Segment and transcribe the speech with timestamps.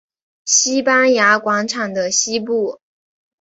[0.45, 2.79] 西班牙广场的西端。